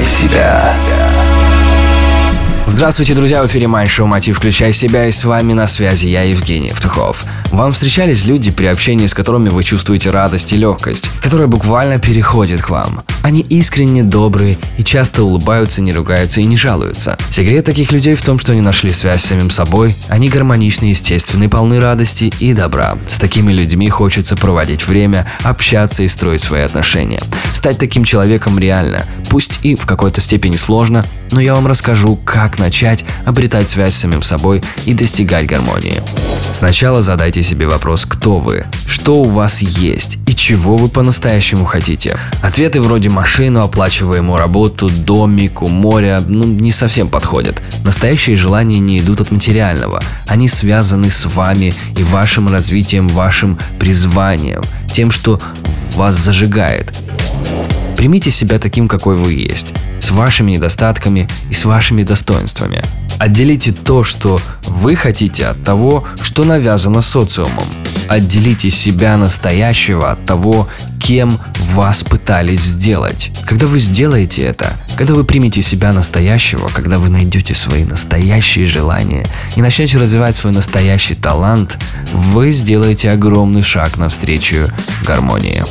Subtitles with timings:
[0.00, 1.09] Включай себя.
[2.80, 6.68] Здравствуйте, друзья, в эфире Майшоу Мотив «Включай себя» и с вами на связи я, Евгений
[6.68, 7.26] Евтухов.
[7.50, 12.62] Вам встречались люди, при общении с которыми вы чувствуете радость и легкость, которая буквально переходит
[12.62, 13.02] к вам.
[13.22, 17.18] Они искренне добрые и часто улыбаются, не ругаются и не жалуются.
[17.30, 21.50] Секрет таких людей в том, что они нашли связь с самим собой, они гармоничны, естественны,
[21.50, 22.96] полны радости и добра.
[23.10, 27.20] С такими людьми хочется проводить время, общаться и строить свои отношения.
[27.52, 32.58] Стать таким человеком реально, пусть и в какой-то степени сложно, но я вам расскажу, как
[32.58, 32.69] начать
[33.24, 36.00] обретать связь с самим собой и достигать гармонии.
[36.52, 42.16] Сначала задайте себе вопрос, кто вы, что у вас есть и чего вы по-настоящему хотите.
[42.42, 47.62] Ответы вроде машину, оплачиваемую работу, домик у моря, ну, не совсем подходят.
[47.84, 50.02] Настоящие желания не идут от материального.
[50.26, 55.40] Они связаны с вами и вашим развитием, вашим призванием, тем, что
[55.94, 56.92] вас зажигает.
[57.96, 62.82] Примите себя таким, какой вы есть, с вашими недостатками и с вашими достоинствами.
[63.18, 67.66] Отделите то, что вы хотите от того, что навязано социумом.
[68.08, 71.38] Отделите себя настоящего от того, кем
[71.72, 73.30] вас пытались сделать.
[73.44, 79.26] Когда вы сделаете это, когда вы примете себя настоящего, когда вы найдете свои настоящие желания
[79.56, 81.78] и начнете развивать свой настоящий талант,
[82.12, 84.70] вы сделаете огромный шаг навстречу
[85.04, 85.62] гармонии.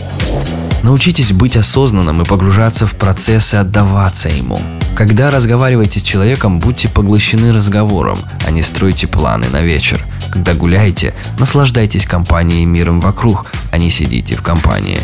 [0.84, 4.60] Научитесь быть осознанным и погружаться в процесс и отдаваться ему.
[4.96, 10.04] Когда разговариваете с человеком, будьте поглощены разговором, а не стройте планы на вечер.
[10.32, 15.00] Когда гуляете, наслаждайтесь компанией и миром вокруг, а не сидите в компании.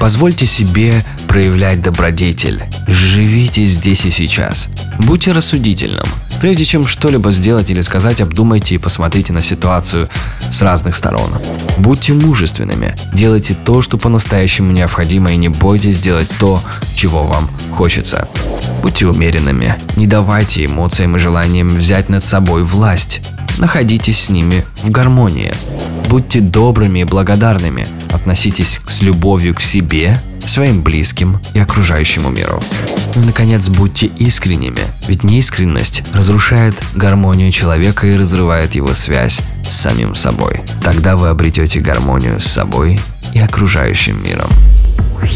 [0.00, 2.60] Позвольте себе проявлять добродетель.
[2.88, 4.68] Живите здесь и сейчас.
[4.98, 6.08] Будьте рассудительным.
[6.40, 10.08] Прежде чем что-либо сделать или сказать, обдумайте и посмотрите на ситуацию
[10.50, 11.30] с разных сторон.
[11.78, 12.96] Будьте мужественными.
[13.14, 16.60] Делайте то, что по-настоящему необходимо, и не бойтесь делать то,
[16.96, 18.26] чего вам хочется.
[18.82, 19.76] Будьте умеренными.
[19.94, 23.20] Не давайте эмоциям и желаниям взять над собой власть.
[23.58, 25.54] Находитесь с ними в гармонии.
[26.08, 27.86] Будьте добрыми и благодарными.
[28.10, 32.62] Относитесь с любовью к себе, своим близким и окружающему миру.
[33.14, 39.74] Ну и, наконец, будьте искренними, ведь неискренность разрушает гармонию человека и разрывает его связь с
[39.74, 40.60] самим собой.
[40.82, 43.00] Тогда вы обретете гармонию с собой
[43.32, 44.50] и окружающим миром.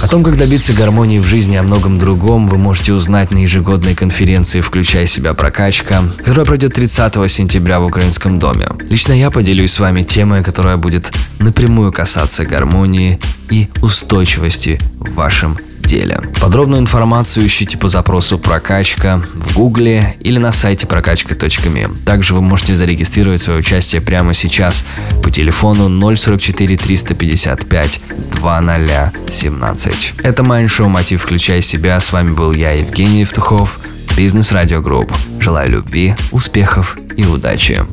[0.00, 3.38] О том, как добиться гармонии в жизни и о многом другом, вы можете узнать на
[3.38, 8.68] ежегодной конференции «Включай себя прокачка», которая пройдет 30 сентября в Украинском доме.
[8.88, 13.18] Лично я поделюсь с вами темой, которая будет напрямую касаться гармонии
[13.50, 15.58] и устойчивости в вашем
[15.94, 16.20] деле.
[16.40, 21.86] Подробную информацию ищите по запросу «Прокачка» в гугле или на сайте прокачка.ми.
[22.04, 24.84] Также вы можете зарегистрировать свое участие прямо сейчас
[25.22, 28.00] по телефону 044 355
[28.32, 30.14] 2017.
[30.22, 31.22] Это Майндшоу «Мотив.
[31.22, 32.00] Включай себя».
[32.00, 33.78] С вами был я, Евгений Евтухов,
[34.16, 35.12] Бизнес Радио Групп.
[35.38, 37.84] Желаю любви, успехов и удачи.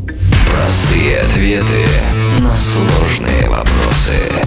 [0.51, 1.85] Простые ответы
[2.39, 4.40] на сложные вопросы.